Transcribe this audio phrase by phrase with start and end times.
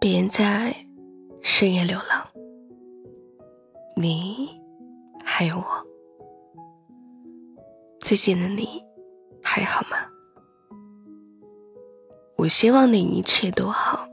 [0.00, 0.74] 别在
[1.42, 2.26] 深夜流浪，
[3.96, 4.48] 你
[5.24, 5.62] 还有我。
[8.00, 8.84] 最近的你
[9.42, 9.98] 还好吗？
[12.36, 14.07] 我希望你一切都好。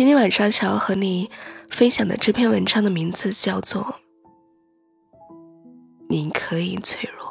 [0.00, 1.30] 今天晚上想要和你
[1.68, 3.82] 分享的这篇文章的名字叫做
[6.08, 7.28] 《你可以脆弱》。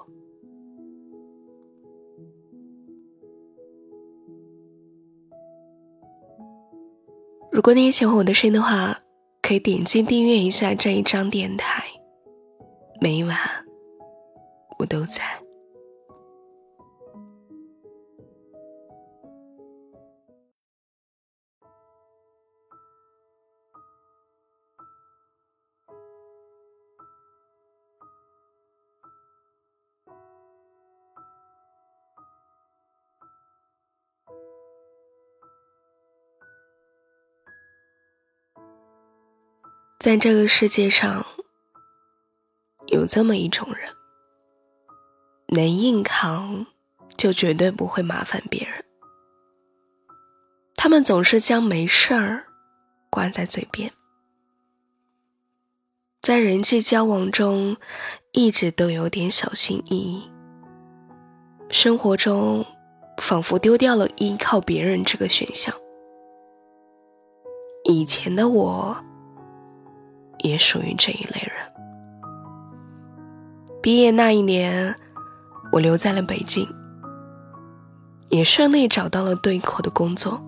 [7.52, 9.00] 如果你也喜欢我的声音的话，
[9.42, 11.84] 可以点击订阅一下这一张电台。
[13.02, 13.36] 每晚，
[14.78, 15.24] 我都在。
[40.00, 41.26] 在这个世界上，
[42.88, 43.94] 有这么一种人，
[45.50, 46.66] 能硬扛，
[47.18, 48.86] 就绝对不会麻烦别人。
[50.76, 52.46] 他们总是将没事儿
[53.10, 53.92] 挂在嘴边，
[56.22, 57.76] 在人际交往中
[58.32, 60.32] 一直都有点小心翼翼，
[61.70, 62.66] 生活中
[63.18, 65.76] 仿佛丢掉了依靠别人这个选项。
[67.84, 69.09] 以前的我。
[70.40, 71.52] 也属于这一类人。
[73.82, 74.94] 毕业那一年，
[75.72, 76.68] 我留在了北京，
[78.30, 80.44] 也顺利找到了对口的工作。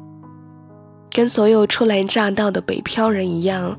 [1.10, 3.78] 跟所有初来乍到的北漂人一样，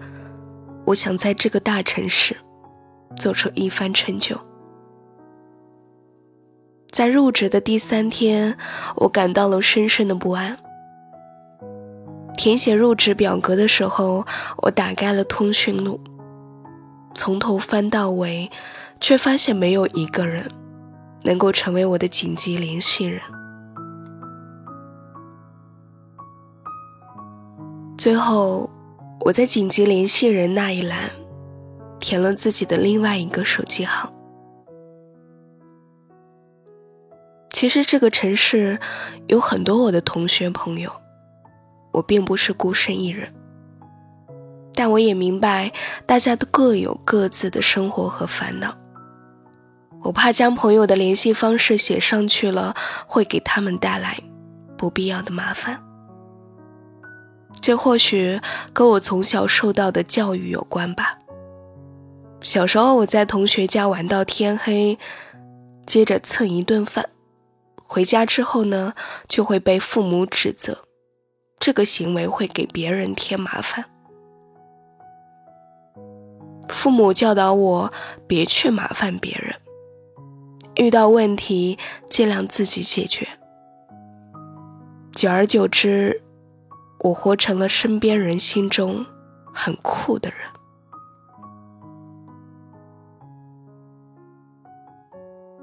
[0.86, 2.36] 我想在这个大城市
[3.16, 4.38] 做出一番成就。
[6.90, 8.56] 在入职的第三天，
[8.96, 10.58] 我感到了深深的不安。
[12.42, 14.26] 填写入职表格的时候，
[14.56, 16.00] 我打开了通讯录，
[17.14, 18.50] 从头翻到尾，
[19.00, 20.50] 却发现没有一个人
[21.22, 23.20] 能够成为我的紧急联系人。
[27.96, 28.68] 最后，
[29.20, 31.12] 我在紧急联系人那一栏
[32.00, 34.12] 填了自己的另外一个手机号。
[37.52, 38.80] 其实，这个城市
[39.28, 41.01] 有很多我的同学朋友。
[41.92, 43.32] 我并不是孤身一人，
[44.74, 45.70] 但我也明白
[46.06, 48.76] 大家都各有各自的生活和烦恼。
[50.02, 52.74] 我怕将朋友的联系方式写上去了，
[53.06, 54.18] 会给他们带来
[54.76, 55.80] 不必要的麻烦。
[57.60, 58.40] 这或许
[58.72, 61.18] 跟我从小受到的教育有关吧。
[62.40, 64.98] 小时候我在同学家玩到天黑，
[65.86, 67.10] 接着蹭一顿饭，
[67.76, 68.94] 回家之后呢，
[69.28, 70.78] 就会被父母指责。
[71.62, 73.84] 这个行为会给别人添麻烦。
[76.68, 77.92] 父母教导我
[78.26, 79.54] 别去麻烦别人，
[80.74, 81.78] 遇到问题
[82.10, 83.28] 尽量自己解决。
[85.12, 86.20] 久而久之，
[86.98, 89.06] 我活成了身边人心中
[89.54, 90.38] 很酷的人。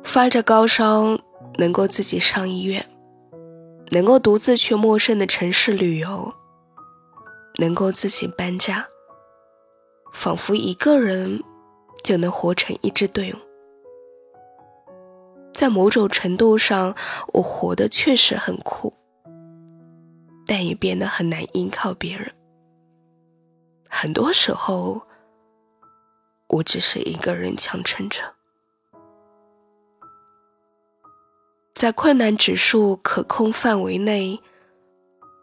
[0.01, 1.19] 发着高烧，
[1.57, 2.85] 能够自己上医院。
[3.91, 6.33] 能够独自去陌生的城市旅游，
[7.57, 8.87] 能够自己搬家，
[10.13, 11.43] 仿佛一个人
[12.03, 13.37] 就能活成一支队伍。
[15.53, 16.95] 在某种程度上，
[17.33, 18.93] 我活得确实很酷，
[20.45, 22.31] 但也变得很难依靠别人。
[23.89, 25.01] 很多时候，
[26.47, 28.21] 我只是一个人强撑着。
[31.79, 34.41] 在困难指数可控范围内，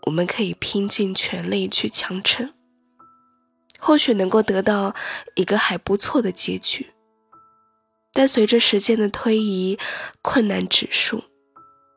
[0.03, 2.53] 我们可以拼尽全力去强撑，
[3.78, 4.95] 或许能够得到
[5.37, 6.93] 一个还不错的结局。
[8.13, 9.78] 但随着时间的推移，
[10.21, 11.25] 困难指数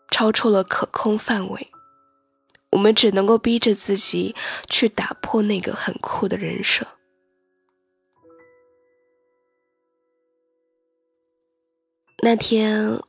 [0.10, 1.70] 超出了可控范围，
[2.72, 4.34] 我们只能够逼着自己
[4.70, 6.88] 去打破那个很酷的人设。
[12.24, 13.02] 那天。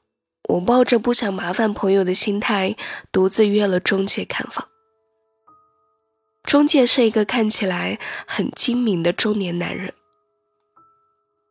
[0.50, 2.76] 我抱着不想麻烦朋友的心态，
[3.12, 4.69] 独自约了中介看房。
[6.43, 9.94] 中介是一个看起来很精明的中年男人，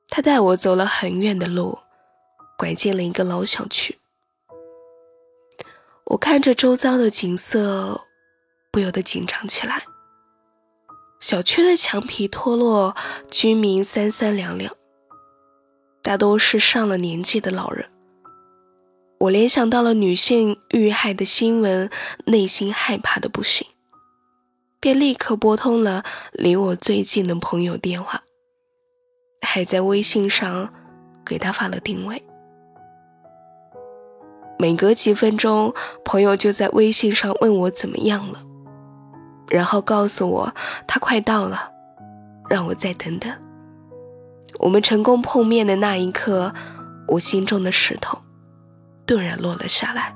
[0.10, 1.80] 他带我走了很远的路，
[2.58, 3.98] 拐进了一个老小区。
[6.06, 8.02] 我看着周遭的景色，
[8.72, 9.84] 不由得紧张起来。
[11.22, 12.96] 小区的墙皮脱落，
[13.30, 14.76] 居民三三两两，
[16.02, 17.90] 大都是上了年纪的老人。
[19.20, 21.90] 我联想到了女性遇害的新闻，
[22.28, 23.68] 内心害怕的不行，
[24.80, 28.24] 便立刻拨通了离我最近的朋友电话，
[29.46, 30.74] 还在微信上
[31.26, 32.24] 给他发了定位。
[34.58, 35.74] 每隔几分钟，
[36.06, 38.42] 朋友就在微信上问我怎么样了，
[39.50, 40.56] 然后告诉我
[40.88, 41.70] 他快到了，
[42.50, 43.30] 让我再等等。
[44.60, 46.54] 我们成功碰面的那一刻，
[47.10, 48.18] 我心中的石头。
[49.10, 50.16] 顿然落了下来。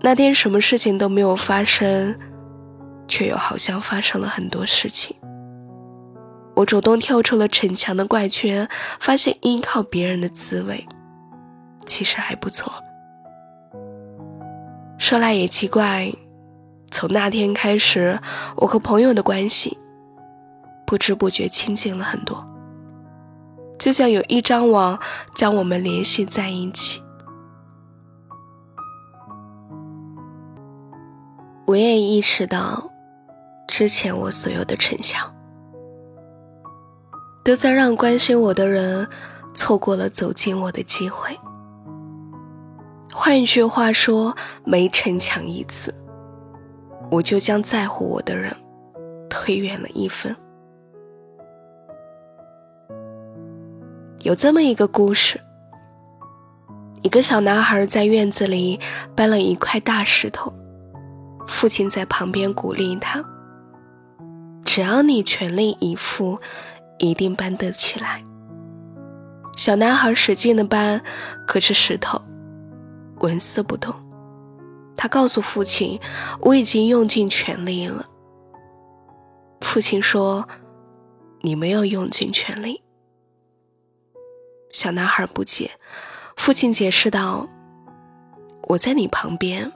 [0.00, 2.18] 那天什么事情都没有发生，
[3.06, 5.14] 却又好像发生了很多事情。
[6.54, 8.66] 我主动跳出了逞强的怪圈，
[8.98, 10.86] 发现依靠别人的滋味，
[11.84, 12.72] 其实还不错。
[14.96, 16.10] 说来也奇怪，
[16.90, 18.18] 从那天开始，
[18.56, 19.76] 我和朋友的关系
[20.86, 22.42] 不知不觉亲近了很多。
[23.82, 24.96] 就像有一张网
[25.34, 27.02] 将我们联系在一起。
[31.66, 32.88] 我也意识到，
[33.66, 35.28] 之前我所有的逞强，
[37.42, 39.08] 都在让关心我的人
[39.52, 41.36] 错过了走近我的机会。
[43.12, 45.92] 换一句话说，每逞强一次，
[47.10, 48.54] 我就将在乎我的人
[49.28, 50.36] 推远了一分。
[54.22, 55.40] 有这么一个故事：
[57.02, 58.78] 一个小男孩在院子里
[59.16, 60.52] 搬了一块大石头，
[61.48, 63.24] 父亲在旁边鼓励他
[64.64, 66.38] ：“只要你全力以赴，
[66.98, 68.22] 一定搬得起来。”
[69.58, 71.02] 小男孩使劲的搬，
[71.44, 72.22] 可是石头
[73.18, 73.92] 纹丝不动。
[74.96, 75.98] 他告诉父亲
[76.42, 78.06] ：“我已经用尽全力了。”
[79.62, 80.48] 父亲说
[81.42, 82.80] ：“你没有用尽全力。”
[84.72, 85.70] 小男孩不解，
[86.36, 87.46] 父亲解释道
[88.68, 89.70] ：“我在你旁边，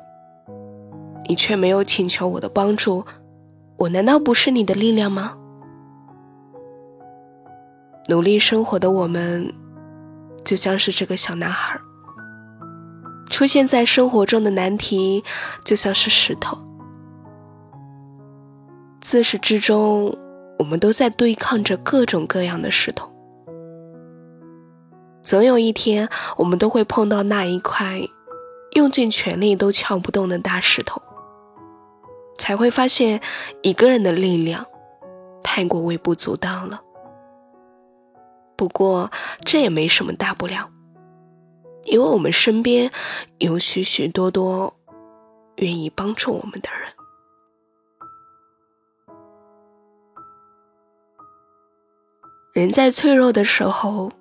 [1.28, 3.04] 你却没有请求我的帮助，
[3.76, 5.36] 我难道不是你的力量吗？”
[8.08, 9.52] 努力生活的我们，
[10.44, 11.78] 就像是这个小男孩，
[13.28, 15.22] 出现在生活中的难题，
[15.62, 16.56] 就像是石头，
[19.02, 20.16] 自始至终，
[20.58, 23.12] 我们都在对抗着各种各样的石头。
[25.26, 28.00] 总有一天，我们都会碰到那一块
[28.74, 31.02] 用尽全力都撬不动的大石头，
[32.38, 33.20] 才会发现
[33.60, 34.64] 一个人的力量
[35.42, 36.80] 太过微不足道了。
[38.54, 39.10] 不过
[39.44, 40.70] 这也没什么大不了，
[41.86, 42.92] 因为我们身边
[43.38, 44.76] 有许许多多
[45.56, 46.92] 愿意帮助我们的人。
[52.52, 54.12] 人在脆弱的时候。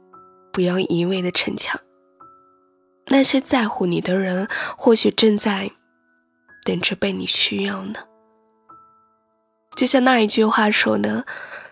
[0.56, 1.78] 不要一味的逞强。
[3.07, 4.48] 那些在乎你的人，
[4.78, 5.69] 或许正在
[6.63, 8.06] 等着被你需要呢。
[9.75, 11.25] 就像那一句话说的：“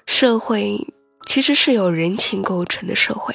[0.05, 0.85] 社会
[1.25, 3.33] 其实是由人情构成的社会。”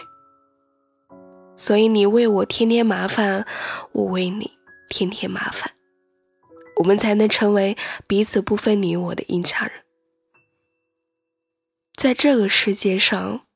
[1.57, 3.47] 所以你为我添添麻烦，
[3.93, 4.59] 我为你
[4.91, 5.73] 添添麻烦，
[6.77, 7.75] 我们才能成为
[8.07, 9.73] 彼此不分你我的一家人。
[11.97, 13.48] 在这个世界上。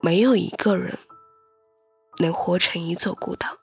[0.00, 0.96] 没有一个人
[2.18, 3.58] 能活成一座孤岛，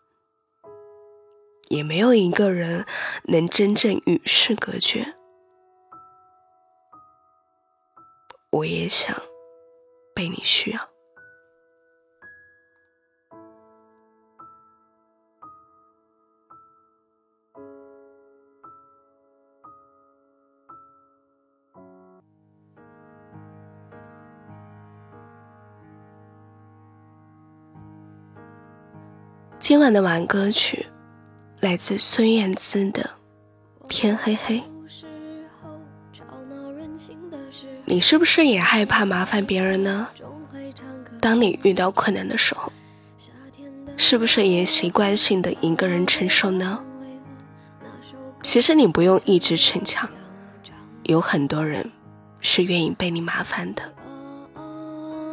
[1.70, 2.86] 也没有一个人
[3.24, 5.15] 能真正与世隔绝。
[8.51, 9.15] 我也想
[10.13, 10.94] 被你需要。
[29.67, 30.86] 今晚的晚安歌曲
[31.60, 33.10] 来自孙燕姿的
[33.88, 34.60] 《天黑黑》。
[37.86, 40.07] 你是不是也害怕麻烦别人呢？
[41.19, 42.72] 当你遇到困难的时候，
[43.98, 46.79] 是不是也习惯性的一个人承受呢？
[48.43, 50.07] 其实你不用一直逞强，
[51.05, 51.91] 有很多人
[52.39, 53.81] 是愿意被你麻烦的。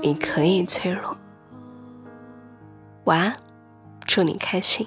[0.00, 1.14] 你可以脆弱。
[3.04, 3.36] 晚安。
[4.06, 4.86] 祝你开心。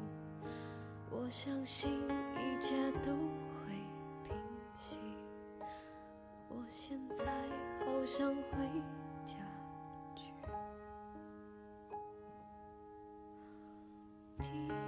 [1.31, 1.89] 我相信
[2.35, 3.71] 一切都会
[4.27, 4.35] 平
[4.75, 4.99] 息。
[6.49, 7.23] 我现在
[7.79, 8.67] 好想回
[9.23, 9.35] 家
[14.41, 14.80] 去。